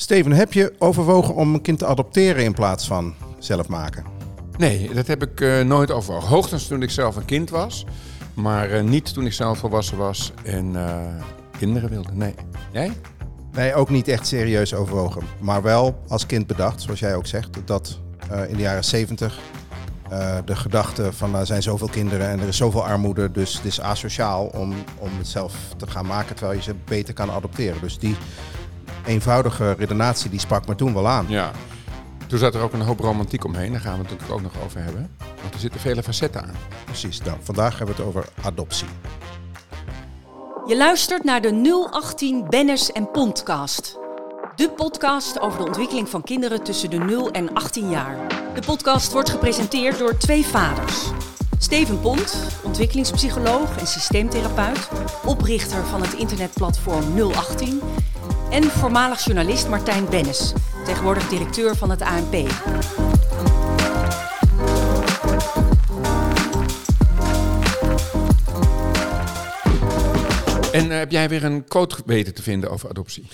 [0.00, 4.04] Steven, heb je overwogen om een kind te adopteren in plaats van zelf maken?
[4.56, 6.28] Nee, dat heb ik uh, nooit overwogen.
[6.28, 7.86] Hoogstens toen ik zelf een kind was,
[8.34, 10.98] maar uh, niet toen ik zelf volwassen was en uh,
[11.58, 12.12] kinderen wilde.
[12.12, 12.34] Nee.
[12.72, 12.92] Jij?
[13.52, 15.22] Nee, ook niet echt serieus overwogen.
[15.40, 18.00] Maar wel als kind bedacht, zoals jij ook zegt, dat
[18.48, 19.38] in de jaren 70
[20.44, 23.80] de gedachte van er zijn zoveel kinderen en er is zoveel armoede, dus het is
[23.80, 27.80] asociaal om, om het zelf te gaan maken terwijl je ze beter kan adopteren.
[27.80, 28.16] Dus die
[29.06, 31.26] eenvoudige redenatie die sprak me toen wel aan.
[31.28, 31.50] Ja.
[32.26, 34.64] Toen zat er ook een hoop romantiek omheen, daar gaan we het natuurlijk ook nog
[34.64, 35.10] over hebben.
[35.40, 36.54] Want er zitten vele facetten aan.
[36.84, 38.88] Precies, nou, vandaag hebben we het over adoptie.
[40.66, 43.98] Je luistert naar de 018 Bennis en Podcast.
[44.56, 48.16] De podcast over de ontwikkeling van kinderen tussen de 0 en 18 jaar.
[48.54, 51.10] De podcast wordt gepresenteerd door twee vaders.
[51.58, 54.88] Steven Pont, ontwikkelingspsycholoog en systeemtherapeut,
[55.24, 57.80] oprichter van het internetplatform 018
[58.50, 60.52] en voormalig journalist Martijn Bennis,
[60.84, 62.32] tegenwoordig directeur van het ANP.
[70.72, 73.26] En uh, heb jij weer een quote weten te vinden over adoptie?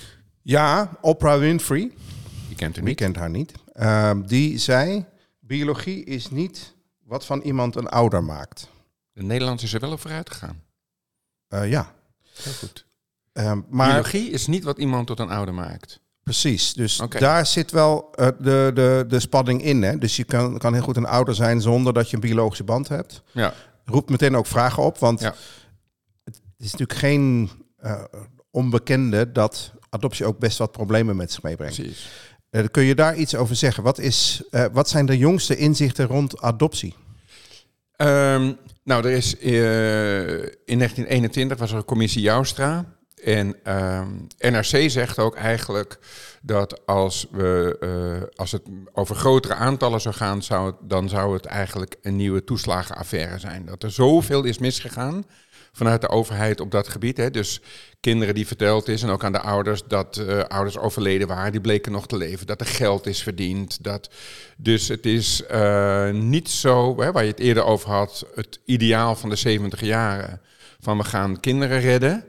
[0.42, 1.92] Ja, Oprah Winfrey.
[2.48, 2.98] Je kent haar niet.
[2.98, 3.52] Wie kent haar niet?
[3.74, 5.04] Uh, die zei,
[5.40, 8.68] biologie is niet wat van iemand een ouder maakt.
[9.12, 10.62] De Nederlanders is er wel op vooruit gegaan.
[11.48, 11.94] Uh, ja.
[12.42, 12.86] Heel goed.
[13.34, 16.00] Uh, maar, Biologie is niet wat iemand tot een ouder maakt.
[16.22, 19.82] Precies, dus daar zit wel uh, de, de, de spanning in.
[19.82, 19.98] Hè?
[19.98, 22.88] Dus je kan, kan heel goed een ouder zijn zonder dat je een biologische band
[22.88, 23.22] hebt.
[23.32, 23.54] Ja.
[23.84, 25.34] Roept meteen ook vragen op, want ja.
[26.24, 27.50] het is natuurlijk geen
[27.84, 28.04] uh,
[28.50, 31.74] onbekende dat adoptie ook best wat problemen met zich meebrengt.
[31.76, 32.08] Precies.
[32.50, 33.82] Uh, kun je daar iets over zeggen?
[33.82, 36.94] Wat, is, wat zijn de jongste inzichten rond adoptie?
[37.96, 42.84] Um, nou, er is in 1921 was er een commissie Joustra.
[43.24, 44.02] En uh,
[44.38, 45.98] NRC zegt ook eigenlijk
[46.42, 51.34] dat als, we, uh, als het over grotere aantallen zou gaan, zou het, dan zou
[51.34, 53.64] het eigenlijk een nieuwe toeslagenaffaire zijn.
[53.66, 55.24] Dat er zoveel is misgegaan
[55.72, 57.16] vanuit de overheid op dat gebied.
[57.16, 57.30] Hè.
[57.30, 57.60] Dus
[58.00, 61.60] kinderen die verteld is en ook aan de ouders dat uh, ouders overleden waren, die
[61.60, 62.46] bleken nog te leven.
[62.46, 63.84] Dat er geld is verdiend.
[63.84, 64.10] Dat,
[64.56, 69.16] dus het is uh, niet zo, hè, waar je het eerder over had, het ideaal
[69.16, 70.40] van de 70 jaren.
[70.80, 72.24] Van we gaan kinderen redden.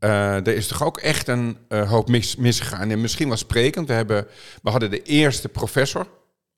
[0.00, 2.90] Uh, er is toch ook echt een uh, hoop mis, misgegaan.
[2.90, 4.26] En misschien wel sprekend, we, hebben,
[4.62, 6.08] we hadden de eerste professor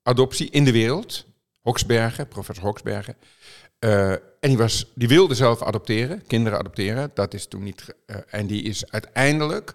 [0.02, 1.26] adoptie in de wereld.
[1.60, 3.16] Hoksbergen, professor Hoksbergen.
[3.80, 7.10] Uh, en die, was, die wilde zelf adopteren, kinderen adopteren.
[7.14, 7.94] Dat is toen niet.
[8.26, 9.74] en die is uiteindelijk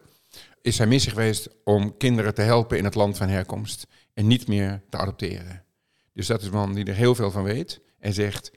[0.61, 3.87] is zijn missie geweest om kinderen te helpen in het land van herkomst.
[4.13, 5.63] En niet meer te adopteren.
[6.13, 7.79] Dus dat is een man die er heel veel van weet.
[7.99, 8.51] En zegt,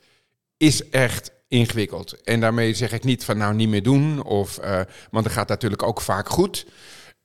[0.56, 2.22] is echt ingewikkeld.
[2.22, 4.80] En daarmee zeg ik niet van nou niet meer doen, of, uh,
[5.10, 6.66] want het gaat natuurlijk ook vaak goed.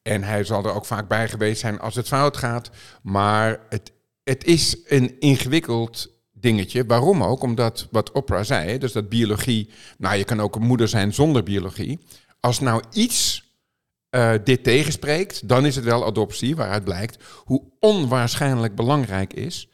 [0.02, 2.70] En hij zal er ook vaak bij geweest zijn als het fout gaat.
[3.02, 3.92] Maar het,
[4.24, 6.86] het is een ingewikkeld dingetje.
[6.86, 7.42] Waarom ook?
[7.42, 11.44] Omdat wat Oprah zei, dus dat biologie, nou je kan ook een moeder zijn zonder
[11.44, 12.00] biologie.
[12.40, 13.44] Als nou iets
[14.16, 19.70] uh, dit tegenspreekt, dan is het wel adoptie, waaruit blijkt hoe onwaarschijnlijk belangrijk is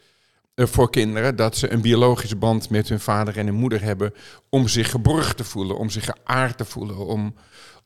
[0.56, 4.14] voor kinderen dat ze een biologische band met hun vader en hun moeder hebben
[4.50, 7.36] om zich geborgd te voelen, om zich geaard te voelen, om,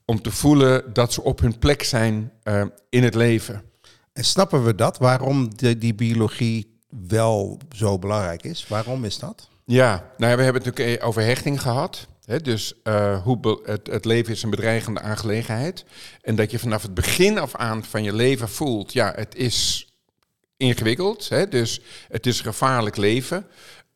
[0.05, 3.63] om te voelen dat ze op hun plek zijn uh, in het leven.
[4.13, 4.97] En snappen we dat?
[4.97, 8.67] Waarom de, die biologie wel zo belangrijk is?
[8.67, 9.49] Waarom is dat?
[9.65, 12.07] Ja, nou ja, we hebben het natuurlijk over hechting gehad.
[12.25, 15.85] Hè, dus uh, hoe het, het, leven is een bedreigende aangelegenheid.
[16.21, 19.84] En dat je vanaf het begin af aan van je leven voelt, ja, het is
[20.57, 21.29] ingewikkeld.
[21.29, 21.47] Hè?
[21.47, 23.47] Dus het is gevaarlijk leven.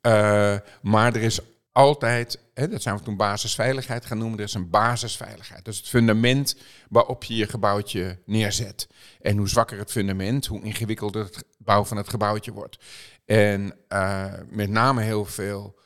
[0.01, 1.39] Uh, maar er is
[1.71, 5.65] altijd, hè, dat zijn we toen basisveiligheid gaan noemen, er is een basisveiligheid.
[5.65, 6.55] Dus het fundament
[6.89, 8.87] waarop je je gebouwtje neerzet.
[9.21, 12.77] En hoe zwakker het fundament, hoe ingewikkelder het bouw van het gebouwtje wordt.
[13.25, 15.79] En uh, met name heel veel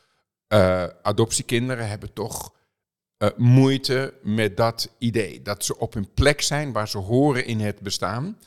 [0.47, 2.51] uh, adoptiekinderen hebben toch
[3.37, 5.41] moeite met dat idee.
[5.41, 8.39] Dat ze op hun plek zijn waar ze horen in het bestaan.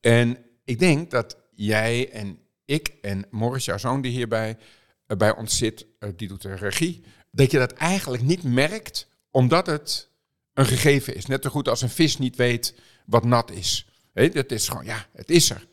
[0.00, 4.56] En ik denk dat jij en ik en Morris, jouw zoon die hierbij
[5.06, 9.08] uh, bij ons zit, uh, die doet de regie, dat je dat eigenlijk niet merkt,
[9.30, 10.10] omdat het
[10.54, 11.26] een gegeven is.
[11.26, 12.74] Net zo goed als een vis niet weet
[13.06, 13.88] wat nat is.
[14.12, 15.66] He, dat is gewoon, ja, het is er.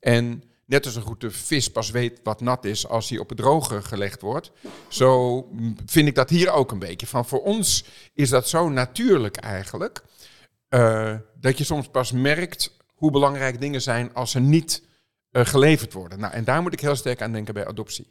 [0.00, 3.38] En net zo goed de vis pas weet wat nat is als hij op het
[3.38, 4.50] droge gelegd wordt.
[4.88, 5.48] Zo
[5.86, 7.06] vind ik dat hier ook een beetje.
[7.06, 7.84] Van voor ons
[8.14, 10.02] is dat zo natuurlijk eigenlijk,
[10.68, 14.82] uh, dat je soms pas merkt hoe belangrijk dingen zijn als ze niet
[15.32, 16.18] uh, geleverd worden.
[16.18, 18.08] Nou, en daar moet ik heel sterk aan denken bij adoptie.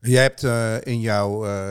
[0.00, 1.70] Jij hebt uh, in jouw uh,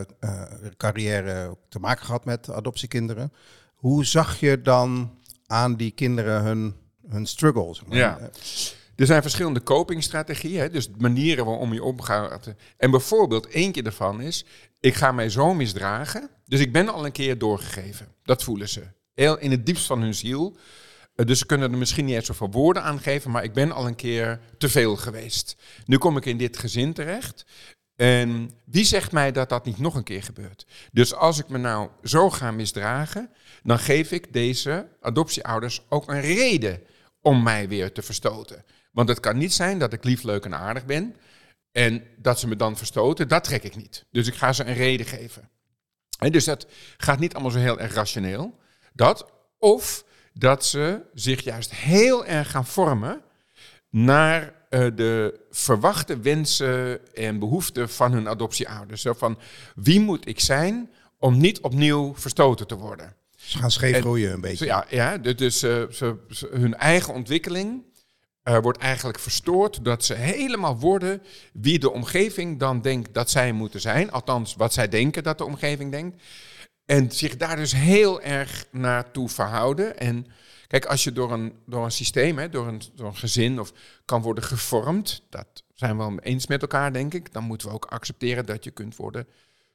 [0.78, 3.34] carrière te maken gehad met adoptiekinderen.
[3.74, 6.76] Hoe zag je dan aan die kinderen hun
[7.10, 7.76] hun struggle.
[7.76, 7.98] Zeg maar.
[7.98, 8.30] Ja.
[8.96, 12.54] Er zijn verschillende copingstrategieën, dus manieren waarom je omgaat.
[12.78, 14.46] En bijvoorbeeld, eentje daarvan is,
[14.80, 18.08] ik ga mij zo misdragen, dus ik ben al een keer doorgegeven.
[18.24, 18.84] Dat voelen ze.
[19.14, 20.58] Heel in het diepst van hun ziel.
[21.20, 23.72] Eh, Dus ze kunnen er misschien niet eens zoveel woorden aan geven, maar ik ben
[23.72, 25.56] al een keer te veel geweest.
[25.86, 27.46] Nu kom ik in dit gezin terecht.
[27.96, 30.66] En wie zegt mij dat dat niet nog een keer gebeurt?
[30.92, 33.30] Dus als ik me nou zo ga misdragen,
[33.64, 36.82] dan geef ik deze adoptieouders ook een reden
[37.22, 38.66] om mij weer te verstoten.
[38.92, 41.16] Want het kan niet zijn dat ik lief, leuk en aardig ben
[41.72, 43.28] en dat ze me dan verstoten.
[43.28, 44.06] Dat trek ik niet.
[44.12, 45.50] Dus ik ga ze een reden geven.
[46.20, 46.68] En dus dat
[46.98, 48.58] gaat niet allemaal zo heel erg rationeel.
[48.94, 50.04] Dat, of
[50.40, 53.22] dat ze zich juist heel erg gaan vormen
[53.90, 59.02] naar eh, de verwachte wensen en behoeften van hun adoptieouders.
[59.02, 59.38] Zo van,
[59.76, 60.90] wie moet ik zijn
[61.20, 63.16] om niet opnieuw verstoten te worden?
[63.36, 64.66] Ze gaan scheef En- groeien een beetje.
[64.66, 67.84] ja, ja, dus eh, ze, ze- hun eigen ontwikkeling
[68.44, 71.22] eh, wordt eigenlijk verstoord dat ze helemaal worden
[71.54, 74.12] wie de omgeving dan denkt dat zij moeten zijn.
[74.12, 76.22] Althans, wat zij denken dat de omgeving denkt.
[76.90, 80.00] En zich daar dus heel erg naartoe verhouden.
[80.00, 80.28] En
[80.68, 83.74] kijk, als je door een, door een systeem, hè, door, een, door een gezin of
[84.06, 87.34] kan worden gevormd, dat zijn we wel eens met elkaar, denk ik.
[87.34, 89.28] Dan moeten we ook accepteren dat je kunt worden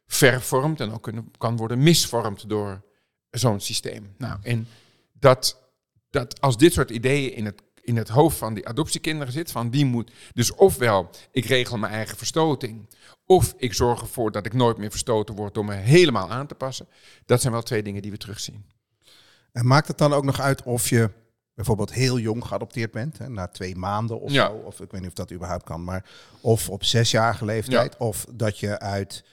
[0.06, 2.82] vervormd en ook kunnen, kan worden misvormd door
[3.30, 4.14] zo'n systeem.
[4.18, 4.68] Nou, en
[5.12, 5.60] dat,
[6.10, 9.70] dat als dit soort ideeën in het, in het hoofd van die adoptiekinderen zit, van
[9.70, 10.10] wie moet.
[10.32, 12.88] Dus ofwel, ik regel mijn eigen verstoting.
[13.26, 16.54] Of ik zorg ervoor dat ik nooit meer verstoten word door me helemaal aan te
[16.54, 16.86] passen.
[17.26, 18.64] Dat zijn wel twee dingen die we terugzien.
[19.52, 21.10] En maakt het dan ook nog uit of je
[21.54, 24.46] bijvoorbeeld heel jong geadopteerd bent, hè, na twee maanden of Ja.
[24.46, 26.04] zo, of ik weet niet of dat überhaupt kan, maar
[26.40, 29.24] of op zesjarige leeftijd, of dat je uit,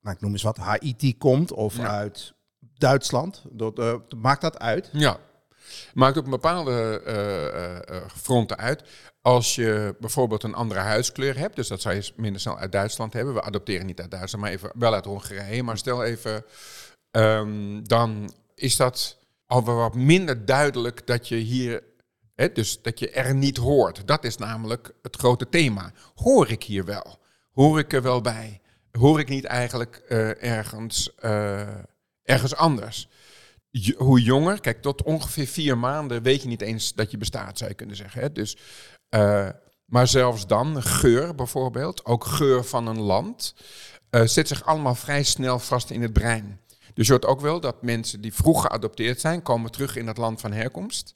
[0.00, 1.86] nou ik noem eens wat, Haiti komt of Ja.
[1.88, 2.34] uit
[2.78, 3.42] Duitsland.
[3.50, 4.90] Dat, eh, maakt dat uit?
[4.92, 5.18] Ja,
[5.94, 8.82] maakt op een bepaalde eh, eh, eh, fronten uit.
[9.22, 13.12] Als je bijvoorbeeld een andere huidskleur hebt, dus dat zou je minder snel uit Duitsland
[13.12, 13.34] hebben.
[13.34, 15.62] We adopteren niet uit Duitsland, maar even wel uit Hongarije.
[15.62, 16.44] Maar stel even,
[17.10, 19.16] ehm, dan is dat
[19.46, 21.82] al wat minder duidelijk dat je hier,
[22.34, 24.06] hè, dus dat je er niet hoort.
[24.06, 25.92] Dat is namelijk het grote thema.
[26.14, 27.18] Hoor ik hier wel?
[27.52, 28.60] Hoor ik er wel bij?
[28.92, 29.96] Hoor ik niet eigenlijk
[30.40, 31.14] ergens,
[32.22, 33.08] ergens anders?
[33.96, 37.70] Hoe jonger, kijk, tot ongeveer vier maanden weet je niet eens dat je bestaat, zou
[37.70, 38.20] je kunnen zeggen.
[38.20, 38.32] Hè?
[38.32, 38.56] Dus,
[39.08, 39.48] eh,
[39.84, 43.54] maar zelfs dan, geur bijvoorbeeld, ook geur van een land,
[44.10, 46.60] eh, zet zich allemaal vrij snel vast in het brein.
[46.94, 50.16] Dus je hoort ook wel dat mensen die vroeg geadopteerd zijn, komen terug in het
[50.16, 51.14] land van herkomst.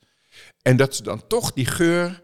[0.62, 2.22] En dat ze dan toch die geur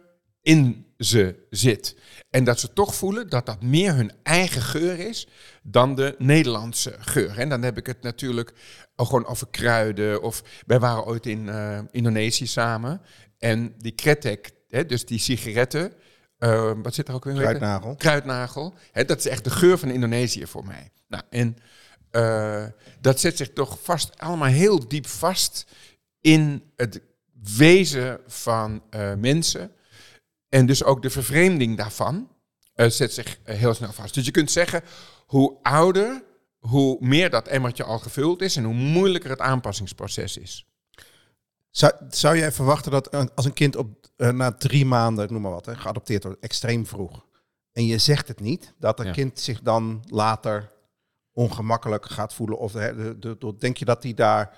[0.48, 1.96] in ze zit.
[2.30, 5.28] En dat ze toch voelen dat dat meer hun eigen geur is
[5.62, 7.38] dan de Nederlandse geur.
[7.38, 8.52] En dan heb ik het natuurlijk
[8.96, 10.22] gewoon over kruiden.
[10.22, 13.00] Of wij waren ooit in eh, Indonesië samen.
[13.38, 15.92] En die kretek, hè, dus die sigaretten.
[16.38, 17.34] eh, wat zit er ook weer?
[17.34, 17.40] in?
[17.40, 17.94] Kruidnagel.
[17.96, 18.74] kruidnagel.
[18.92, 20.90] Hè, dat is echt de geur van Indonesië voor mij.
[21.08, 21.56] Nou, en
[22.10, 22.64] eh,
[23.00, 25.66] dat zet zich toch vast, allemaal heel diep vast
[26.20, 27.00] in het
[27.56, 28.82] wezen van
[29.18, 29.72] mensen.
[30.48, 32.28] En dus ook de vervreemding daarvan
[32.74, 34.14] eh, zet zich eh, heel snel vast.
[34.14, 34.82] Dus je kunt zeggen,
[35.26, 36.24] hoe ouder,
[36.58, 40.66] hoe meer dat emmertje al gevuld is en hoe moeilijker het aanpassingsproces is.
[41.70, 45.42] Zou, zou jij verwachten dat als een kind op, eh, na drie maanden, ik noem
[45.42, 47.26] maar wat, hè, geadopteerd wordt, extreem vroeg,
[47.72, 49.12] en je zegt het niet, dat een Ja.
[49.12, 50.72] kind zich dan later
[51.32, 52.58] ongemakkelijk gaat voelen?
[52.58, 54.56] Of de, de- denk je dat hij daar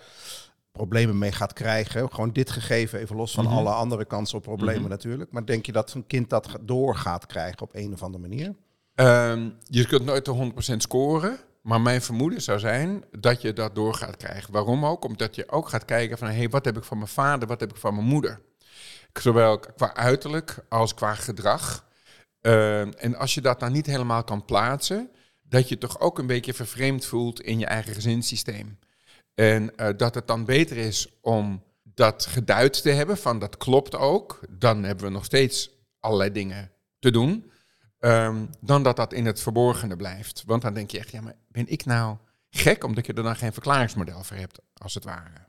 [0.72, 2.10] problemen mee gaat krijgen?
[2.10, 3.54] Gewoon dit gegeven, even los van Mhm.
[3.54, 4.90] alle andere kansen op problemen Mhm.
[4.90, 5.32] natuurlijk.
[5.32, 8.54] Maar denk je dat een kind dat door gaat krijgen op een of andere manier?
[8.94, 11.38] Ehm, je kunt nooit de 100% scoren.
[11.62, 14.52] Maar mijn vermoeden zou zijn dat je dat door gaat krijgen.
[14.52, 15.04] Waarom ook?
[15.04, 16.28] Omdat je ook gaat kijken van...
[16.28, 18.40] Hey, wat heb ik van mijn vader, wat heb ik van mijn moeder?
[19.12, 21.84] Zowel qua uiterlijk als qua gedrag.
[22.40, 25.10] Ehm, en als je dat dan niet helemaal kan plaatsen...
[25.42, 28.78] dat je toch ook een beetje vervreemd voelt in je eigen gezinssysteem.
[29.34, 33.96] En eh, dat het dan beter is om dat geduid te hebben van dat klopt
[33.96, 34.40] ook.
[34.48, 35.70] Dan hebben we nog steeds
[36.00, 37.50] allerlei dingen te doen.
[37.98, 40.42] Ehm, dan dat dat in het verborgene blijft.
[40.46, 42.16] Want dan denk je echt, ja, maar ben ik nou
[42.50, 45.48] gek omdat je er dan geen verklaringsmodel voor hebt, als het ware.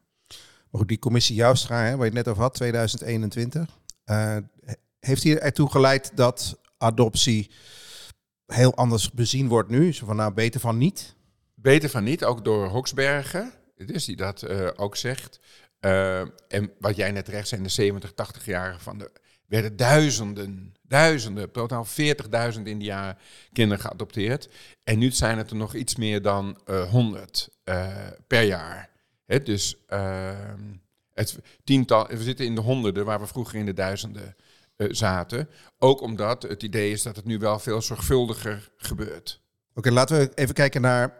[0.70, 4.38] Maar goed, die commissie Joustra, hè, waar je het net over had, 2021, eh,
[5.00, 7.52] heeft hier ertoe geleid dat adoptie
[8.46, 9.94] heel anders bezien wordt nu?
[9.94, 11.16] Zo van, nou, beter van niet?
[11.56, 13.54] Beter van niet, ook door Hoksbergen,
[13.86, 15.40] dus die dat eh, ook zegt.
[15.80, 19.12] Eh, en wat jij net recht zijn, de 70, 80-jarigen van de
[19.48, 23.18] werden duizenden, duizenden, totaal 40.000 in die jaren
[23.54, 24.50] kinderen geadopteerd.
[24.84, 27.88] En nu zijn het er nog iets meer dan eh 100 eh,
[28.28, 28.90] per jaar.
[29.26, 30.74] Hè, dus ehm,
[31.14, 34.36] Het tiental, we zitten in de honderden waar we vroeger in de duizenden
[34.78, 35.50] zaten.
[35.78, 39.42] Ook omdat het idee is dat het nu wel veel zorgvuldiger gebeurt.
[39.74, 41.14] Oké, laten we even kijken naar.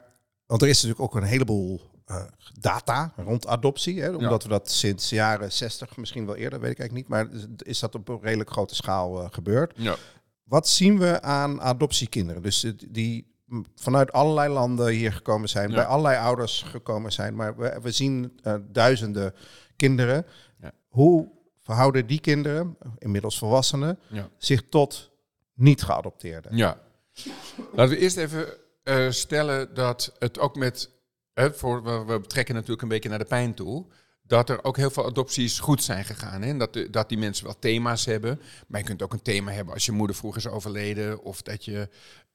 [0.46, 1.91] Want er is natuurlijk ook een heleboel
[2.60, 4.02] data rond adoptie.
[4.02, 7.18] Hè, omdat we dat sinds jaren 60, misschien wel eerder, weet ik eigenlijk niet.
[7.18, 7.28] Maar
[7.58, 9.74] is dat op een redelijk grote schaal uh, gebeurd?
[9.76, 9.96] Ja.
[10.44, 12.42] Wat zien we aan adoptiekinderen?
[12.42, 13.32] Dus die
[13.76, 17.36] vanuit allerlei landen hier gekomen zijn, bij allerlei ouders gekomen zijn.
[17.36, 19.34] Maar we, we zien uh, duizenden
[19.76, 20.26] kinderen.
[20.62, 20.72] Ja.
[20.88, 24.30] Hoe verhouden die kinderen, inmiddels volwassenen, ja.
[24.38, 25.12] zich tot
[25.54, 26.58] niet geadopteerden?
[26.58, 26.80] Ja.
[27.74, 28.46] Laten we eerst even
[28.84, 30.90] uh, stellen dat het ook met,
[31.34, 33.86] voor, we, betrekken natuurlijk een beetje naar de pijn toe,
[34.24, 36.42] dat er ook heel veel adopties goed zijn gegaan.
[36.42, 36.58] Hè?
[36.58, 38.42] Dat, dat die mensen wel thema's hebben.
[38.68, 41.24] Maar je kunt ook een thema hebben als je moeder vroeger is overleden.
[41.24, 41.90] Of dat je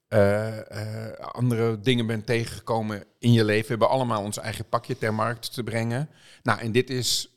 [0.09, 3.63] uh, uh, andere dingen bent tegengekomen in je leven.
[3.63, 6.09] We hebben allemaal ons eigen pakje ter markt te brengen.
[6.43, 7.31] Nou, en dit is.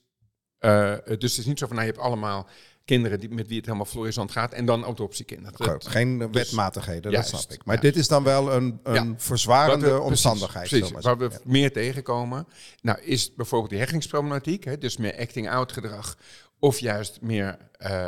[0.60, 2.48] Uh, dus het is niet zo van, nou, je hebt allemaal
[2.90, 5.58] kinderen die, met wie het helemaal florissant gaat en dan adoptiekinderen.
[5.58, 7.66] Dat, Geen dus, wetmatigheden, dat snap ik.
[7.66, 10.70] Maar dit is dan wel een, een ja, verzwarende we, omstandigheid.
[10.70, 12.48] Precies, waar we meer tegenkomen.
[12.82, 16.18] Nou, is bijvoorbeeld die hechtingsproblematiek, hè, dus meer acting-out gedrag,
[16.60, 18.08] of juist meer uh,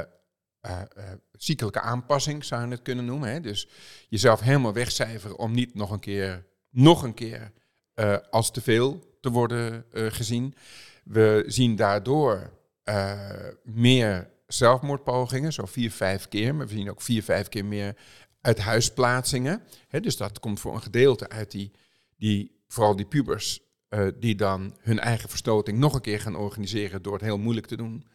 [0.61, 0.81] uh,
[1.31, 3.29] ziekelijke aanpassing, zou je het kunnen noemen.
[3.29, 3.41] Hè?
[3.41, 3.67] Dus
[4.09, 7.51] jezelf helemaal wegcijferen om niet nog een keer, nog een keer
[7.95, 10.55] uh, als te veel te worden gezien.
[11.03, 12.51] We zien daardoor
[13.63, 16.55] meer zelfmoordpogingen, zo vier, vijf keer.
[16.55, 17.97] Maar we zien ook vier, vijf keer meer
[18.41, 19.63] uithuisplaatsingen.
[19.87, 19.99] Hè?
[19.99, 21.71] Dus dat komt voor een gedeelte uit die,
[22.17, 23.59] die vooral die pubers,
[24.19, 27.77] die dan hun eigen verstoting nog een keer gaan organiseren door het heel moeilijk te
[27.77, 28.05] doen.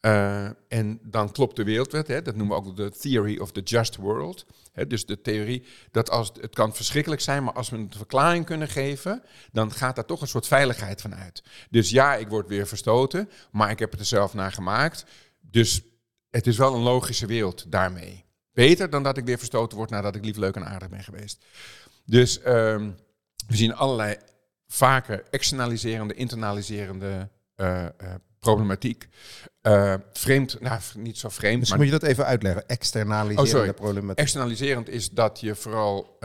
[0.00, 3.60] Uh, en dan klopt de wereldwet, hè, dat noemen we ook de theory of the
[3.60, 4.46] just world.
[4.72, 8.44] Hè, dus de theorie dat als het kan verschrikkelijk zijn, maar als we een verklaring
[8.44, 11.42] kunnen geven, dan gaat daar toch een soort veiligheid van uit.
[11.70, 15.04] Dus ja, ik word weer verstoten, maar ik heb het er zelf naar gemaakt.
[15.50, 15.82] Dus
[16.30, 18.24] het is wel een logische wereld daarmee.
[18.52, 21.44] Beter dan dat ik weer verstoten word nadat ik lief, leuk en aardig ben geweest.
[22.04, 22.96] Dus um,
[23.46, 24.16] we zien allerlei
[24.66, 29.08] vaker externaliserende, internaliserende uh, uh, problematiek.
[29.62, 31.60] Uh, vreemd, nou niet zo vreemd.
[31.60, 31.78] Dus maar...
[31.78, 34.18] moet je dat even uitleggen, externaliserende oh, problematiek.
[34.18, 36.18] Externaliserend is dat je vooral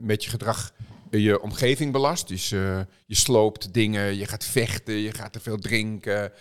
[0.00, 0.72] met je gedrag
[1.10, 2.28] je omgeving belast.
[2.28, 6.32] Dus je sloopt dingen, je gaat vechten, je gaat te veel drinken.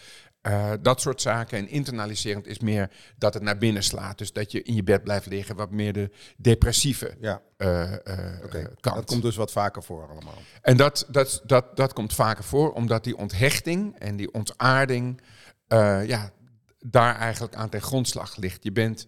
[0.81, 1.57] Dat soort zaken.
[1.57, 4.17] En internaliserend is meer dat het naar binnen slaat.
[4.17, 7.41] Dus dat je in je bed blijft liggen, wat meer de depressieve ja.
[7.57, 8.67] okay.
[8.79, 8.95] kant.
[8.95, 10.37] Dat komt dus wat vaker voor allemaal.
[10.61, 15.21] En dat, dat, dat, dat komt vaker voor, omdat die onthechting en die ontaarding
[15.67, 16.31] uh, ja,
[16.79, 18.63] daar eigenlijk aan ten grondslag ligt.
[18.63, 19.07] Je bent,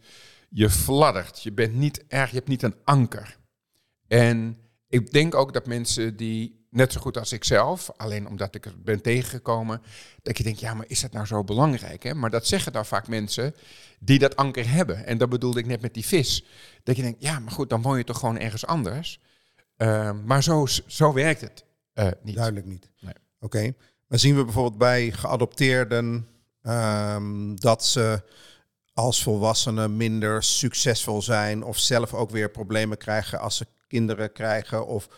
[0.49, 3.37] je fladdert, je bent niet erg, je hebt niet een anker.
[4.07, 8.55] En ik denk ook dat mensen die, net zo goed als ik zelf, alleen omdat
[8.55, 9.81] ik er ben tegengekomen,
[10.21, 12.03] dat je denkt, ja, maar is dat nou zo belangrijk?
[12.03, 12.13] Hè?
[12.13, 13.55] Maar dat zeggen dan vaak mensen
[13.99, 15.05] die dat anker hebben.
[15.05, 16.45] En dat bedoelde ik net met die vis.
[16.83, 19.19] Dat je denkt, ja, maar goed, dan woon je toch gewoon ergens anders.
[19.77, 22.35] Uh, maar zo, zo werkt het uh, niet.
[22.35, 22.89] Duidelijk niet.
[22.99, 23.13] Nee.
[23.39, 23.57] Oké.
[23.57, 23.75] Okay.
[24.07, 26.27] Maar zien we bijvoorbeeld bij geadopteerden
[26.63, 28.23] Um, dat ze
[28.93, 34.87] als volwassenen minder succesvol zijn of zelf ook weer problemen krijgen als ze kinderen krijgen
[34.87, 35.09] of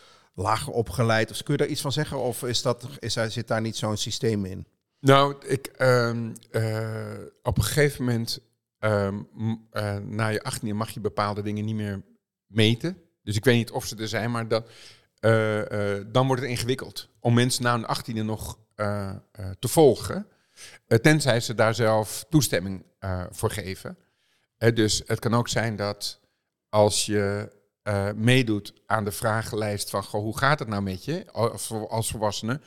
[0.42, 1.32] lager opgeleid.
[1.32, 3.98] Of kun je daar iets van zeggen of is dat, is, zit daar niet zo'n
[3.98, 4.66] systeem in?
[5.00, 8.40] Nou, ik, um, uh, op een gegeven moment,
[8.80, 9.28] um,
[9.74, 12.02] uh, na je 18 mag je bepaalde dingen niet meer
[12.48, 12.98] meten.
[13.24, 14.70] Dus ik weet niet of ze er zijn, maar dat,
[15.20, 15.62] uh,
[16.08, 18.60] dan wordt het ingewikkeld om mensen na hun 18e nog
[19.60, 20.28] te volgen.
[20.88, 22.86] Eh, tenzij ze daar zelf toestemming
[23.30, 23.98] voor geven.
[24.58, 26.20] Dus het kan ook zijn dat
[26.70, 27.52] als je
[28.16, 32.62] meedoet aan de vragenlijst van goh, hoe gaat het nou met je als, als volwassene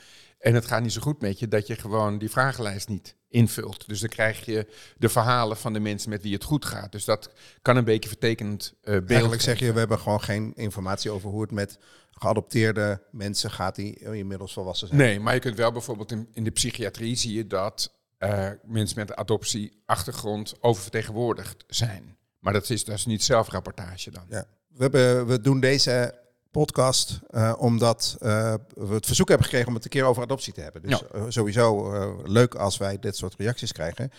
[0.45, 3.89] en het gaat niet zo goed met je, dat je gewoon die vragenlijst niet invult.
[3.89, 4.67] Dus dan krijg je
[4.97, 6.93] de verhalen van de mensen met wie het goed gaat.
[6.93, 7.31] Dus dat
[7.63, 11.31] kan een beetje vertekend uh, beeld Eigenlijk zeg je, we hebben gewoon geen informatie over
[11.31, 11.79] hoe het met
[12.11, 15.01] geadopteerde mensen gaat die inmiddels volwassen zijn.
[15.01, 18.99] Nee, maar je kunt wel bijvoorbeeld in, in de psychiatrie zie je dat uh, mensen
[18.99, 22.17] met adoptieachtergrond oververtegenwoordigd zijn.
[22.39, 24.25] Maar dat is, dat is niet zelfrapportage dan.
[24.29, 24.47] Ja.
[24.77, 26.15] We, hebben, we doen deze
[26.51, 30.53] podcast uh, omdat uh, we het verzoek hebben gekregen om het een keer over adoptie
[30.53, 30.83] te hebben.
[30.83, 31.31] Dus ja.
[31.31, 31.93] sowieso
[32.25, 34.11] leuk als wij dit soort reacties krijgen.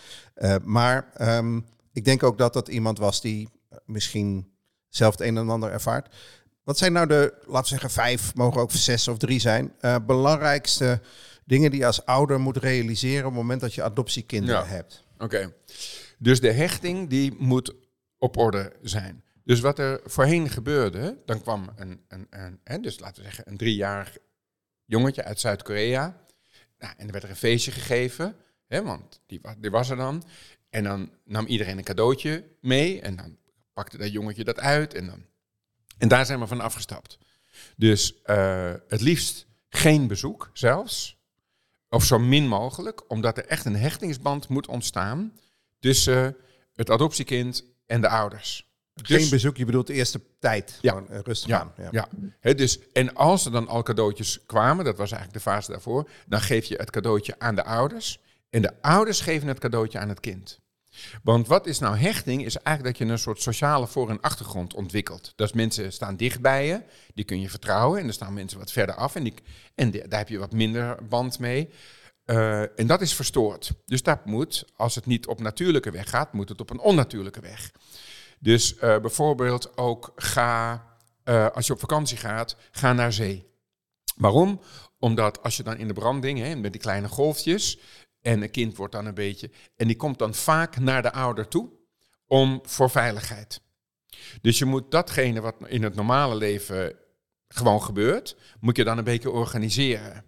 [0.64, 3.50] maar um, ik denk ook dat dat iemand was die
[3.86, 4.52] misschien
[4.90, 6.16] zelf het een en ander ervaart.
[6.64, 9.74] Wat zijn nou de, laten we zeggen, vijf, mogen ook zes of drie zijn,
[10.06, 11.02] belangrijkste
[11.46, 15.04] dingen die je als ouder moet realiseren op het moment dat je adoptiekinderen hebt.
[15.18, 15.54] Oké.
[16.18, 17.74] Dus de hechting die moet
[18.18, 19.24] op orde zijn.
[19.46, 22.28] Dus wat er voorheen gebeurde, dan kwam een, een,
[22.64, 24.18] een dus laten we zeggen, een driejarig
[24.86, 26.26] jongetje uit Zuid-Korea.
[26.78, 28.36] Nou, en er werd er een feestje gegeven.
[28.68, 30.24] Hè, want die, wa- die was er dan.
[30.70, 33.02] En dan nam iedereen een cadeautje mee.
[33.02, 33.38] En dan
[33.74, 34.94] pakte dat jongetje dat uit.
[34.94, 35.26] En, dan,
[35.98, 37.18] en daar zijn we van afgestapt.
[37.78, 41.18] Dus eh, het liefst geen bezoek zelfs.
[41.90, 43.10] Of zo min mogelijk.
[43.12, 45.40] Omdat er echt een hechtingsband moet ontstaan
[45.80, 46.38] tussen
[46.74, 48.65] het adoptiekind en de ouders.
[49.04, 50.78] Geen Dus- bezoek, je bedoelt de eerste tijd.
[50.82, 50.92] Ja.
[50.92, 51.74] Gewoon, eh, rustig ja, aan.
[51.92, 52.08] Ja.
[52.42, 52.54] ja.
[52.54, 56.42] Dus, en als er dan al cadeautjes kwamen, dat was eigenlijk de fase daarvoor, dan
[56.42, 58.20] geef je het cadeautje aan de ouders.
[58.50, 60.60] En de ouders geven het cadeautje aan het kind.
[61.24, 62.46] Want wat is nou hechting?
[62.46, 65.34] Is eigenlijk dat je een soort sociale voor- en achtergrond ontwikkelt.
[65.36, 66.82] Dus mensen staan dicht bij je,
[67.14, 68.00] die kun je vertrouwen.
[68.00, 69.34] En er staan mensen wat verder af en, die,
[69.76, 71.70] en die- daar heb je wat minder band mee.
[72.26, 73.72] Eh, en dat is verstoord.
[73.86, 77.40] Dus dat moet, als het niet op natuurlijke weg gaat, moet het op een onnatuurlijke
[77.42, 77.72] weg.
[78.40, 80.86] Dus eh, bijvoorbeeld ook ga,
[81.24, 83.54] eh, als je op vakantie gaat, ga naar zee.
[84.16, 84.62] Waarom?
[85.00, 87.80] Omdat als je dan in de branding, hè, met die kleine golfjes,
[88.22, 91.48] en een kind wordt dan een beetje, en die komt dan vaak naar de ouder
[91.48, 91.70] toe
[92.28, 93.62] om voor veiligheid.
[94.42, 96.96] Dus je moet datgene wat in het normale leven
[97.48, 100.26] gewoon gebeurt, moet je dan een beetje organiseren.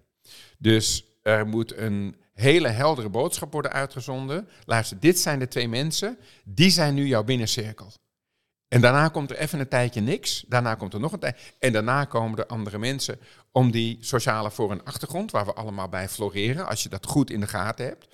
[0.57, 4.49] Dus er moet een hele heldere boodschap worden uitgezonden.
[4.65, 7.93] Luister, dit zijn de twee mensen, die zijn nu jouw binnencirkel.
[8.67, 10.45] En daarna komt er even een tijdje niks.
[10.47, 11.53] Daarna komt er nog een tijd.
[11.59, 13.19] En daarna komen er andere mensen
[13.51, 17.29] om die sociale voor- en achtergrond, waar we allemaal bij floreren, als je dat goed
[17.29, 18.07] in de gaten hebt,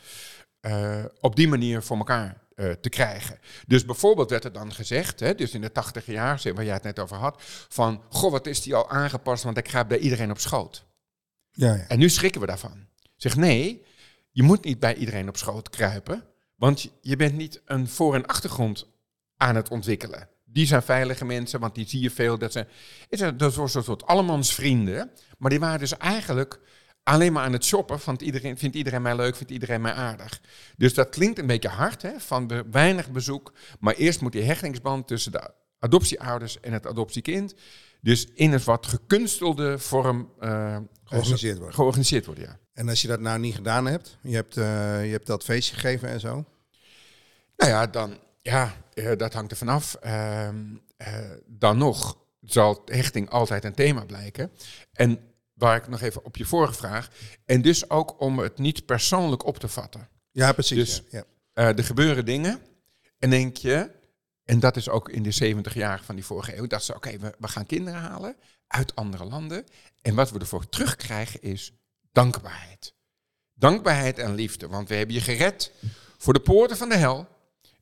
[0.60, 3.39] eh, op die manier voor elkaar eh, te krijgen.
[3.68, 6.84] Dus bijvoorbeeld werd er dan gezegd, hè, dus in de tachtige jaar, waar jij het
[6.84, 10.32] net over had, van, goh, wat is die al aangepast, want ik ga bij iedereen
[10.32, 10.86] op schoot.
[11.51, 11.88] Ja, ja.
[11.88, 12.88] En nu schrikken we daarvan.
[13.15, 13.86] Zeg nee,
[14.34, 16.24] je moet niet bij iedereen op schoot kruipen,
[16.56, 18.88] want je- bent niet een voor- en achtergrond
[19.38, 20.28] aan het ontwikkelen.
[20.46, 22.38] Die zijn veilige mensen, want die zie je veel.
[22.38, 22.68] Dat zijn,
[23.10, 26.60] is een- dat was een soort allemans vrienden, maar die waren dus eigenlijk
[27.04, 28.00] alleen maar aan het shoppen.
[28.00, 30.42] Van iedereen, vindt iedereen mij leuk, vindt iedereen mij aardig.
[30.78, 33.54] Dus dat klinkt een beetje hard, hè, van be- weinig bezoek.
[33.80, 37.54] Maar eerst moet die hechtingsband tussen de adoptieouders en het adoptiekind...
[38.02, 41.76] dus in een wat gekunstelde vorm eh, Georganiseerd worden.
[41.76, 42.43] georganiseerd worden.
[42.43, 42.60] Ja.
[42.73, 45.75] En als je dat nou niet gedaan hebt, je hebt, eh, je hebt dat feestje
[45.75, 46.45] gegeven en zo.
[47.57, 49.93] Nou ja, dan, ja, eh, dat hangt er vanaf.
[49.93, 50.49] Eh,
[51.47, 54.51] dan nog zal hechting altijd een thema blijken.
[54.91, 55.19] En
[55.53, 57.09] waar ik nog even op je vorige vraag.
[57.45, 60.09] En dus ook om het niet persoonlijk op te vatten.
[60.31, 60.77] Ja, precies.
[60.77, 61.23] Dus- ja.
[61.53, 61.75] Ja.
[61.75, 62.59] Er gebeuren dingen.
[63.19, 63.91] En denk je,
[64.43, 67.17] en dat is ook in de 70 jaar van die vorige eeuw, dat ze, oké,
[67.17, 68.36] we, we gaan kinderen halen
[68.67, 69.63] uit andere landen.
[70.01, 71.73] En wat we ervoor terugkrijgen is
[72.13, 72.93] dankbaarheid.
[73.54, 75.71] Dankbaarheid en liefde, want we hebben je gered
[76.17, 77.28] voor de poorten van de hel.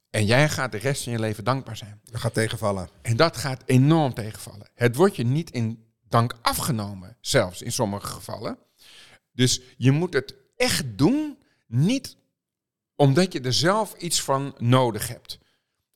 [0.10, 2.02] En jij gaat de rest van je leven dankbaar zijn.
[2.04, 2.90] Dat gaat tegenvallen.
[3.02, 4.70] En dat gaat enorm tegenvallen.
[4.74, 8.58] Het wordt je niet in dank afgenomen, zelfs in sommige gevallen.
[9.32, 12.18] Dus je moet het echt doen, niet
[12.96, 15.40] omdat je er zelf iets van nodig hebt.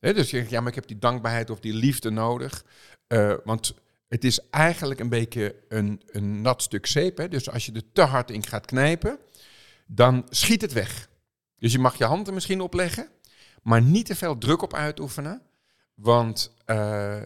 [0.00, 2.64] Dus je zegt, ja, maar ik heb die dankbaarheid of die liefde nodig.
[3.06, 3.74] Eh, want
[4.08, 7.16] het is eigenlijk een beetje een, een nat stuk zeep.
[7.16, 7.28] Hè?
[7.28, 9.18] Dus als je er te hard in gaat knijpen,
[9.86, 11.08] dan schiet het weg.
[11.58, 13.08] Dus je mag je handen misschien opleggen,
[13.62, 15.42] maar niet te veel druk op uitoefenen.
[15.94, 17.20] Want eh,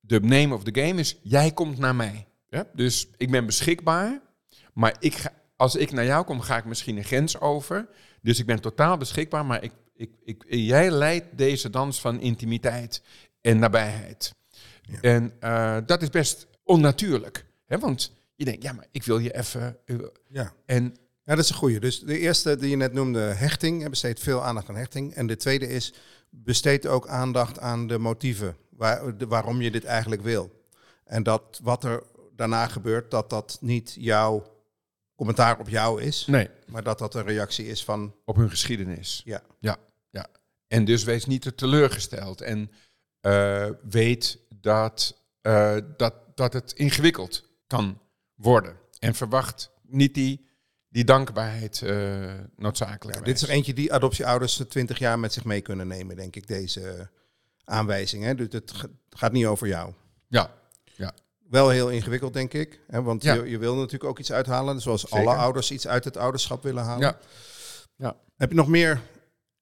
[0.00, 2.26] de name of the game is, jij komt naar mij.
[2.48, 2.66] Ja?
[2.72, 4.20] Dus ik ben beschikbaar,
[4.72, 7.88] maar ik ga, als ik naar jou kom, ga ik misschien een grens over.
[8.22, 9.72] Dus ik ben totaal beschikbaar, maar ik,
[10.24, 13.02] ik, jij leidt deze dans van intimiteit
[13.40, 14.34] en nabijheid.
[14.88, 15.00] Ja.
[15.00, 17.46] En eh, dat is best onnatuurlijk.
[17.66, 17.78] Hè?
[17.78, 19.76] Want je denkt, ja, maar ik wil je even...
[19.84, 19.96] eh,
[20.28, 20.52] Ja.
[20.66, 20.84] En
[21.22, 21.80] ja, dat is een goeie.
[21.80, 25.14] Dus de eerste die je net noemde, hechting, hè, besteedt veel aandacht aan hechting.
[25.14, 25.92] En de tweede is,
[26.30, 30.62] besteed ook aandacht aan de motieven, waar, de- waarom je dit eigenlijk wil.
[31.04, 32.02] En dat wat er
[32.36, 34.52] daarna gebeurt, dat dat niet jouw
[35.16, 39.22] commentaar op jou is, nee, maar dat dat een reactie is van, op hun geschiedenis.
[39.24, 39.76] ja, Ja,
[40.10, 40.26] ja.
[40.66, 42.40] En dus wees niet te teleurgesteld.
[42.40, 42.70] En
[43.20, 47.98] eh, weet dat, eh, dat, dat het ingewikkeld kan
[48.34, 48.76] worden.
[48.98, 50.46] En verwacht niet die,
[50.88, 53.18] die dankbaarheid eh noodzakelijk.
[53.18, 56.36] Ja, dit is er eentje die adoptieouders 20 jaar met zich mee kunnen nemen, denk
[56.36, 57.10] ik, deze
[57.64, 58.24] aanwijzing.
[58.24, 58.34] Hè?
[58.34, 59.92] Dus het ga- gaat niet over jou.
[60.28, 60.50] Ja,
[61.48, 62.80] Wel heel ingewikkeld, denk ik.
[62.86, 63.02] Hè?
[63.02, 63.34] Want Ja.
[63.34, 65.18] je, je wil natuurlijk ook iets uithalen, zoals Zeker.
[65.18, 67.06] alle ouders iets uit het ouderschap willen halen.
[67.06, 67.18] ja.
[67.96, 68.16] ja.
[68.36, 69.00] Heb je nog meer,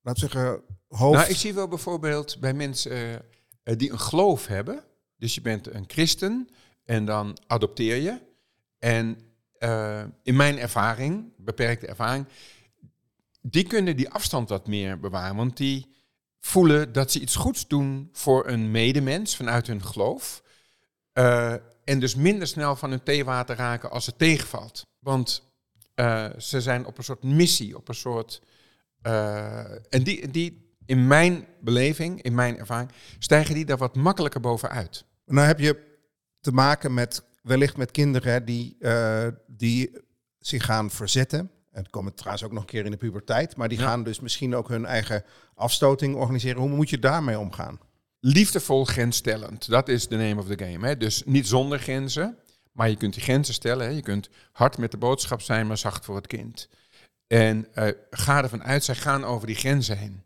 [0.01, 1.19] we zeggen, hoofd...
[1.19, 3.23] Nou, ik zie wel bijvoorbeeld bij mensen
[3.63, 4.85] eh, die een geloof hebben.
[5.23, 6.49] Dus je bent een christen
[6.85, 8.21] en dan adopteer je.
[8.79, 9.19] En
[9.59, 12.27] eh, in mijn ervaring, beperkte ervaring,
[13.43, 15.37] die kunnen die afstand wat meer bewaren.
[15.37, 15.87] Want die
[16.41, 20.43] voelen dat ze iets goeds doen voor een medemens vanuit hun geloof.
[21.13, 21.53] Eh,
[21.85, 24.87] en dus minder snel van hun theewater raken als het tegenvalt.
[24.99, 25.43] Want
[25.95, 28.43] eh, ze zijn op een soort missie, op een soort
[29.03, 35.05] en die, die, in mijn beleving, in mijn ervaring, stijgen die daar wat makkelijker bovenuit.
[35.33, 35.99] Nou heb je
[36.41, 39.91] te maken met wellicht met kinderen die, uh, die
[40.39, 41.51] zich gaan verzetten.
[41.71, 43.57] En komen trouwens ook nog een keer in de puberteit.
[43.57, 46.61] Maar die gaan dus misschien ook hun eigen afstoting organiseren.
[46.61, 47.81] Hoe moet je daarmee omgaan?
[48.21, 49.69] Liefdevol grensstellend.
[49.69, 50.87] Dat is de name of the game.
[50.87, 50.97] Hè?
[50.97, 52.39] Dus niet zonder grenzen.
[52.73, 53.87] Maar je kunt die grenzen stellen.
[53.87, 53.93] Hè?
[53.93, 56.69] Je kunt hard met de boodschap zijn, maar zacht voor het kind.
[57.27, 60.23] En uh, ga ervan uit, zij gaan over die grenzen heen.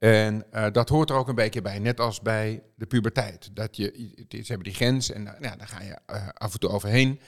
[0.00, 3.50] En uh, dat hoort er ook een beetje bij, net als bij de puberteit.
[3.52, 6.70] Dat je, ze hebben die grens en ja, daar ga je uh, af en toe
[6.70, 7.20] overheen.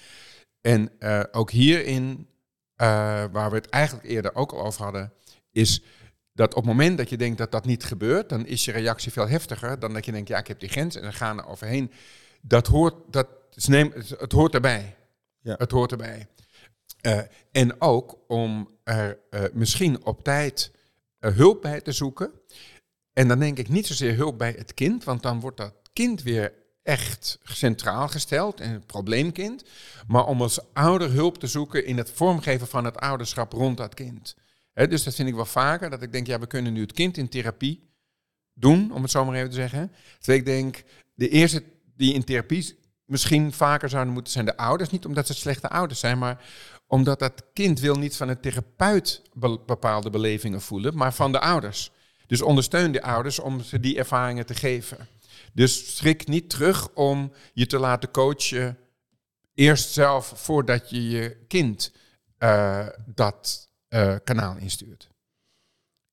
[0.61, 0.91] En
[1.33, 2.29] ook hierin,
[2.77, 5.13] waar we het eigenlijk eerder ook al over hadden,
[5.51, 5.83] is
[6.33, 9.13] dat op het moment dat je denkt dat dat niet gebeurt, dan is je reactie
[9.13, 11.47] veel heftiger dan dat je denkt, ja, ik heb die grens en dan gaan er
[11.47, 11.93] overheen.
[12.41, 13.29] Dat hoort, dat,
[13.67, 14.97] neem, het hoort erbij.
[15.41, 15.55] Ja.
[15.59, 16.27] Het hoort erbij.
[17.53, 19.19] en ook om er
[19.53, 20.73] misschien op tijd
[21.31, 22.31] hulp bij te zoeken.
[23.13, 26.23] En dan denk ik niet zozeer hulp bij het kind, want dan wordt dat kind
[26.23, 29.65] weer echt centraal gesteld en het probleemkind.
[30.07, 33.95] Maar om als ouder hulp te zoeken in het vormgeven van het ouderschap rond dat
[33.95, 34.37] kind.
[34.75, 37.17] dus dat vind ik wel vaker, dat ik denk, ja, we kunnen nu het kind
[37.17, 37.91] in therapie
[38.55, 39.93] doen, om het zo maar even te zeggen.
[40.19, 41.63] Dus ik denk, de eerste
[41.97, 42.79] die in therapie
[43.13, 44.91] misschien vaker zouden moeten zijn de ouders.
[44.91, 46.45] Niet omdat ze slechte ouders zijn, maar
[46.87, 49.23] omdat dat kind wil niet van een therapeut
[49.67, 51.91] bepaalde belevingen voelen, maar van de ouders.
[52.27, 55.09] Dus ondersteun de ouders om ze die ervaringen te geven.
[55.53, 58.79] Dus schrik niet terug om je te laten coachen.
[59.55, 61.93] Eerst zelf voordat je je kind
[62.39, 65.12] uh, dat uh, kanaal instuurt.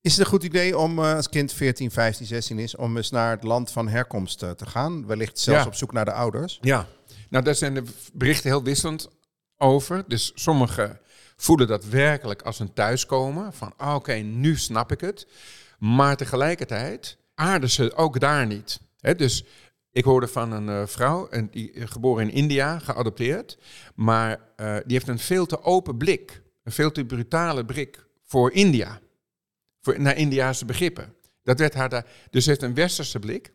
[0.02, 3.10] Is het een goed idee om uh, als kind 14, 15, 16 is, om eens
[3.10, 5.06] naar het land van herkomst te gaan?
[5.06, 5.66] Wellicht zelfs ja.
[5.66, 6.58] op zoek naar de ouders?
[6.60, 6.86] Ja,
[7.28, 7.82] nou daar zijn de
[8.12, 9.08] berichten heel wisselend
[9.56, 10.04] over.
[10.06, 11.00] Dus sommigen
[11.36, 13.52] voelen dat werkelijk als een thuiskomen.
[13.52, 15.26] Van ah, oké, okay, nu snap ik het.
[15.78, 18.80] Maar tegelijkertijd aarden ze ook daar niet.
[19.16, 19.44] dus
[19.92, 23.58] ik hoorde van een uh, vrouw, en die, geboren in India, geadopteerd.
[23.94, 28.52] Maar uh, die heeft een veel te open blik, een veel te brutale blik voor
[28.52, 29.00] India.
[29.80, 31.14] Voor, naar Indiaanse begrippen.
[31.42, 32.06] Dat werd haar daar.
[32.30, 33.52] Dus ze heeft een westerse blik.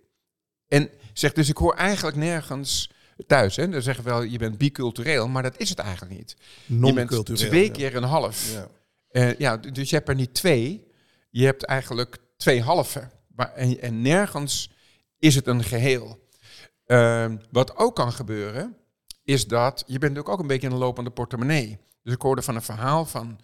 [0.68, 2.90] En zegt dus: Ik hoor eigenlijk nergens
[3.28, 3.56] thuis.
[3.56, 3.70] Hè?
[3.70, 6.36] Dan zeggen we wel: Je bent bicultureel, maar dat is het eigenlijk niet.
[6.66, 8.54] Je bent twee keer een half.
[9.12, 9.34] Ja.
[9.38, 10.88] ja, dus je hebt er niet twee.
[11.30, 13.12] Je hebt eigenlijk twee halven.
[13.36, 14.70] Maar, en, en nergens
[15.20, 16.24] is het een geheel.
[16.86, 18.78] Uh, wat ook kan gebeuren,
[19.24, 21.78] is dat je bent natuurlijk ook een beetje een lopende portemonnee.
[22.04, 23.40] Dus ik hoorde van een verhaal van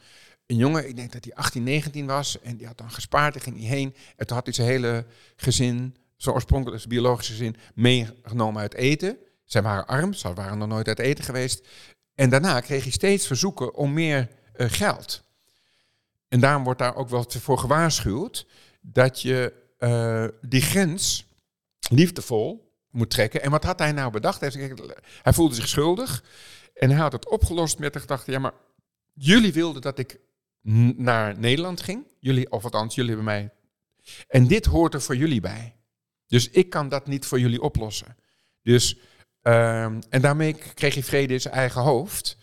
[0.51, 3.41] een jongen, ik denk dat hij 18, 19 was, en die had dan gespaard, en
[3.41, 3.95] ging hij heen.
[4.15, 9.17] En toen had hij zijn hele gezin, zijn oorspronkelijk biologische gezin, meegenomen uit eten.
[9.45, 11.67] Zij waren arm, ze waren nog nooit uit eten geweest.
[12.15, 15.23] En daarna kreeg hij steeds verzoeken om meer uh, geld.
[16.27, 18.47] En daarom wordt daar ook wel voor gewaarschuwd
[18.81, 21.25] dat je uh, die grens
[21.89, 23.41] liefdevol moet trekken.
[23.41, 24.41] En wat had hij nou bedacht?
[25.21, 26.23] Hij voelde zich schuldig
[26.73, 28.53] en hij had het opgelost met de gedachte, ja maar
[29.13, 30.19] jullie wilden dat ik
[30.95, 32.07] naar Nederland ging.
[32.19, 33.53] Jullie, of althans, jullie hebben mij.
[34.27, 35.75] En dit hoort er voor jullie bij.
[36.27, 38.15] Dus ik kan dat niet voor jullie oplossen.
[38.61, 38.97] Dus,
[39.43, 42.37] uh, en daarmee kreeg hij vrede in zijn eigen hoofd.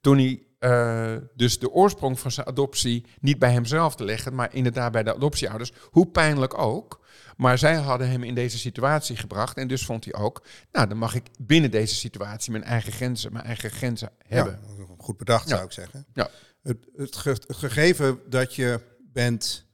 [0.00, 4.54] Toen hij uh, dus de oorsprong van zijn adoptie niet bij hemzelf te leggen, maar
[4.54, 7.00] inderdaad bij de adoptieouders, hoe pijnlijk ook.
[7.36, 10.98] Maar zij hadden hem in deze situatie gebracht en dus vond hij ook, nou dan
[10.98, 14.60] mag ik binnen deze situatie mijn eigen grenzen, mijn eigen grenzen hebben.
[14.78, 16.06] Ja, goed bedacht zou ik zeggen.
[16.14, 16.30] Ja.
[16.62, 17.16] Het, het,
[17.48, 18.80] gegeven dat je
[19.12, 19.66] bent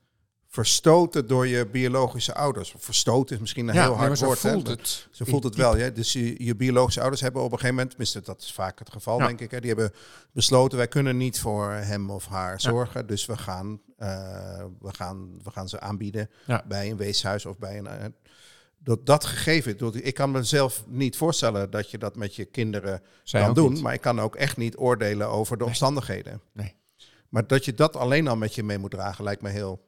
[0.47, 2.75] verstoten door je biologische ouders.
[2.79, 4.39] Verstoten is misschien een heel hard woord.
[4.39, 5.09] Ze voelt het.
[5.11, 5.77] Ze voelt het wel.
[5.77, 5.91] Ja.
[5.91, 8.91] Dus je, je, biologische ouders hebben op een gegeven moment, tenminste dat is vaak het
[8.91, 9.51] geval, denk ik.
[9.51, 9.93] Hè, die hebben
[10.33, 13.07] besloten, wij kunnen niet voor hem of haar zorgen.
[13.07, 16.31] Dus we gaan, uh, we, gaan, we gaan ze aanbieden
[16.67, 18.15] bij een weeshuis of bij een...
[18.79, 23.43] Dat, dat gegeven, ik kan mezelf niet voorstellen dat je dat met je kinderen Zij
[23.43, 23.73] kan doen.
[23.73, 23.83] Niet.
[23.83, 26.41] Maar ik kan ook echt niet oordelen over de omstandigheden.
[26.53, 26.77] Nee.
[27.29, 29.85] Maar dat je dat alleen al met je mee moet dragen, lijkt me heel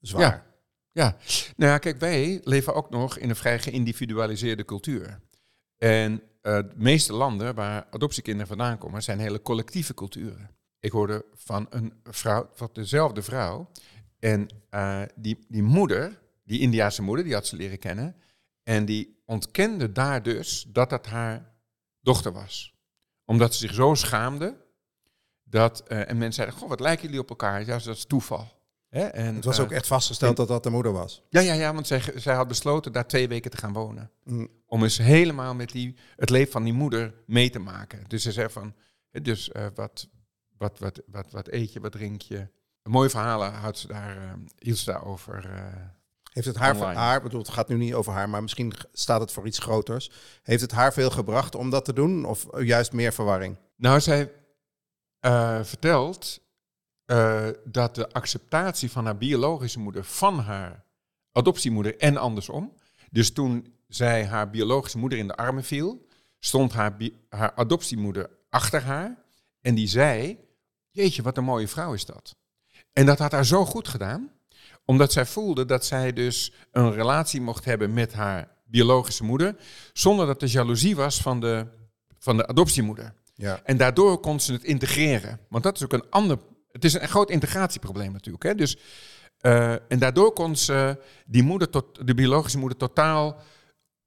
[0.00, 0.20] zwaar.
[0.20, 0.44] Ja.
[0.92, 1.16] ja,
[1.56, 5.20] nou ja, kijk, wij leven ook nog in een vrij geïndividualiseerde cultuur.
[5.78, 10.50] En uh, de meeste landen waar adoptiekinderen vandaan komen, zijn hele collectieve culturen.
[10.80, 13.70] Ik hoorde van een vrouw, van dezelfde vrouw.
[14.18, 18.16] En uh, die, die moeder, die Indiaanse moeder, die had ze leren kennen.
[18.62, 21.54] En die ontkende daar dus dat dat haar
[22.00, 22.74] dochter was.
[23.24, 24.68] Omdat ze zich zo schaamde.
[25.42, 27.60] Dat, uh, en mensen zeiden, goh, wat lijken jullie op elkaar?
[27.60, 28.58] Ja, dat is toeval.
[28.88, 29.04] Hè?
[29.04, 31.22] En, het was ook eh, echt vastgesteld dat dat de moeder was.
[31.28, 34.10] Ja, ja, ja want zij, zij had besloten daar twee weken te gaan wonen.
[34.24, 34.48] Mm.
[34.66, 38.04] Om eens helemaal met die, het leven van die moeder mee te maken.
[38.08, 38.74] Dus ze zei van,
[39.10, 40.08] dus uh, wat,
[40.56, 42.48] wat, wat, wat, wat eet je, wat drink je?
[42.82, 45.50] mooie verhalen had ze daar, uh, hield ze daarover.
[46.30, 49.32] Heeft het haar, haar, bedoel, het gaat nu niet over haar, maar misschien staat het
[49.32, 50.10] voor iets groters.
[50.42, 53.56] Heeft het haar veel gebracht om dat te doen of juist meer verwarring?
[53.76, 54.32] Nou, zij
[55.20, 56.40] uh, vertelt
[57.64, 60.84] dat de acceptatie van haar biologische moeder van haar
[61.32, 62.72] adoptiemoeder en andersom.
[63.10, 66.06] Dus toen zij haar biologische moeder in de armen viel,
[66.38, 66.96] stond haar,
[67.28, 69.24] haar adoptiemoeder achter haar
[69.60, 70.38] en die zei:
[70.90, 72.36] Jeetje, wat een mooie vrouw is dat.
[72.92, 74.30] En dat had haar zo goed gedaan,
[74.90, 79.56] omdat zij voelde dat zij dus een relatie mocht hebben met haar biologische moeder,
[79.92, 81.66] zonder dat er jaloezie was van de,
[82.18, 83.14] van de adoptiemoeder.
[83.34, 83.60] Ja.
[83.64, 85.40] En daardoor kon ze het integreren.
[85.48, 86.38] Want dat is ook een ander.
[86.72, 88.44] Het is een groot integratieprobleem natuurlijk.
[88.44, 88.54] Hè?
[88.54, 88.76] Dus,
[89.40, 93.36] uh, en daardoor kon ze die moeder tot, de biologische moeder totaal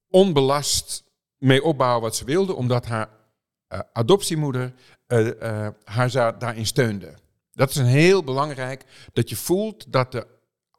[0.09, 1.03] onbelast
[1.37, 3.09] mee opbouwen wat ze wilde, omdat haar
[3.73, 4.73] uh, adoptiemoeder
[5.07, 7.13] uh, haar daarin steunde.
[7.51, 10.27] Dat is een heel belangrijk, dat je voelt dat de,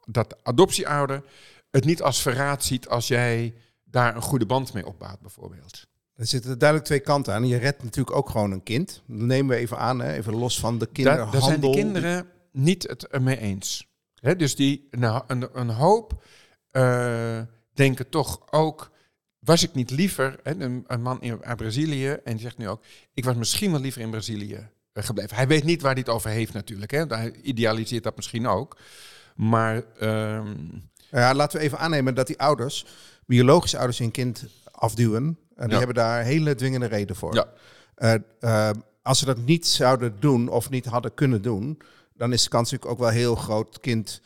[0.06, 1.22] dat de adoptieouder
[1.70, 5.86] het niet als verraad ziet als jij daar een goede band mee opbouwt, bijvoorbeeld.
[6.14, 7.46] Er zitten duidelijk twee kanten aan.
[7.46, 9.02] Je redt natuurlijk ook gewoon een kind.
[9.06, 10.12] Dat nemen we even aan, hè?
[10.12, 11.30] even los van de kinderen.
[11.30, 13.86] Daar, zijn de kinderen niet het ermee eens.
[14.14, 14.36] Hè?
[14.36, 16.24] Dus die, nou, een, een hoop
[16.72, 17.40] uh,
[17.72, 18.92] denken toch ook
[19.38, 22.82] was ik niet liever, hè, een, een, man in Brazilië, en die zegt nu ook,
[23.14, 25.36] ik was misschien wel liever in Brazilië eh, gebleven.
[25.36, 27.04] Hij weet niet waar hij het over heeft natuurlijk, hè.
[27.06, 28.76] hij idealiseert dat misschien ook.
[29.34, 29.82] Maar...
[29.98, 30.54] Ehm,
[31.10, 32.86] ja, laten we even aannemen dat die ouders,
[33.26, 35.38] biologische ouders, hun kind afduwen.
[35.56, 37.34] En die hebben daar hele dwingende reden voor.
[37.34, 37.46] Ja.
[37.96, 38.70] Uh, uh,
[39.02, 41.80] als ze dat niet zouden doen of niet hadden kunnen doen,
[42.14, 44.20] dan is de kans natuurlijk ook wel heel groot kind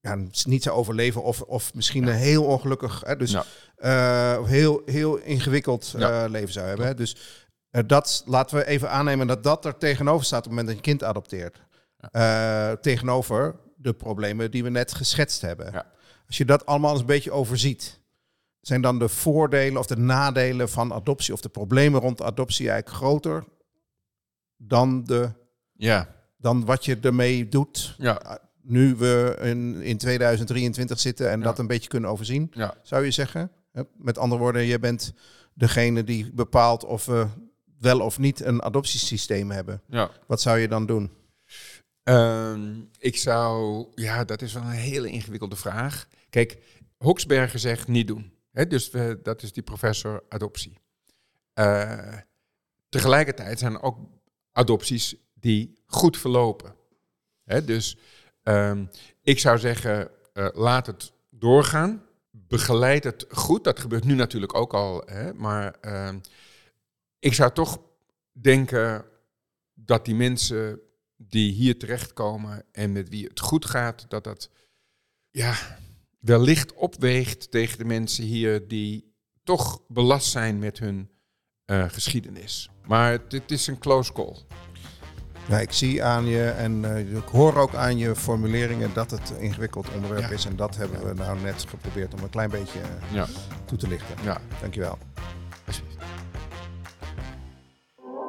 [0.00, 3.34] ja, niet zou overleven of, of misschien een heel ongelukkig, hè, dus
[3.78, 6.86] uh, heel, heel ingewikkeld uh, leven zou hebben.
[6.86, 6.94] Hè.
[6.94, 7.16] Dus
[7.70, 10.76] uh, dat laten we even aannemen dat dat er tegenover staat op het moment dat
[10.76, 11.60] je kind adopteert.
[12.80, 13.54] tegenover
[13.86, 15.86] de problemen die we net geschetst hebben.
[16.26, 18.00] Als je dat allemaal eens een beetje overziet,
[18.60, 22.98] zijn dan de voordelen of de nadelen van adoptie of de problemen rond adoptie eigenlijk
[22.98, 23.44] groter
[24.56, 25.30] dan, de,
[25.72, 26.14] ja.
[26.36, 27.94] dan wat je ermee doet?
[27.98, 33.10] Ja nu we in, in 2023 zitten en dat een beetje kunnen overzien, zou je
[33.10, 33.50] zeggen?
[33.96, 35.12] Met andere woorden, je bent
[35.54, 37.26] degene die bepaalt of we
[37.78, 39.82] wel of niet een adoptiesysteem hebben.
[39.88, 40.10] Ja.
[40.26, 41.10] Wat zou je dan doen?
[42.06, 46.08] Ehm, ik zou, ja, dat is wel een hele ingewikkelde vraag.
[46.30, 46.58] Kijk,
[46.96, 48.32] Hoxberger zegt niet doen.
[48.68, 48.90] dus
[49.22, 50.78] dat is die professor adoptie.
[51.54, 52.14] Uh,
[52.88, 53.98] tegelijkertijd zijn er ook
[54.52, 56.74] adopties die goed verlopen.
[57.64, 57.96] dus
[58.46, 58.84] Ehm,
[59.22, 62.02] ik zou zeggen, uh, laat het doorgaan.
[62.30, 63.64] Begeleid het goed.
[63.64, 65.04] Dat gebeurt nu natuurlijk ook al.
[65.34, 66.18] Maar ehm,
[67.18, 67.80] ik zou toch
[68.32, 69.04] denken
[69.74, 70.80] dat die mensen
[71.16, 74.50] die hier terechtkomen en met wie het goed gaat, dat dat
[75.30, 75.54] ja,
[76.20, 81.10] wellicht opweegt tegen de mensen hier die toch belast zijn met hun
[81.66, 82.70] uh, geschiedenis.
[82.86, 84.36] Maar het is een close call.
[85.48, 89.30] Ja, ik zie aan je en uh, ik hoor ook aan je formuleringen dat het
[89.30, 90.44] een ingewikkeld onderwerp is.
[90.44, 93.26] En dat hebben we nou net geprobeerd om een klein beetje uh, ja.
[93.64, 94.16] toe te lichten.
[94.22, 94.40] Ja.
[94.60, 94.98] Dankjewel.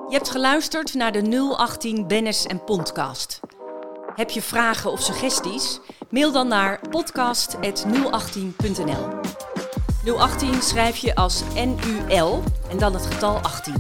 [0.10, 3.40] Je hebt geluisterd naar de 018 Bennis en Podcast.
[4.16, 5.80] Heb je vragen of suggesties?
[6.10, 9.08] Mail dan naar podcast.018.nl
[10.18, 13.74] 018 schrijf je als NUL en dan het getal 18.